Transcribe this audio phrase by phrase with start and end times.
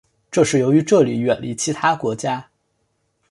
[0.31, 2.49] 这是由于这里远离其他国家。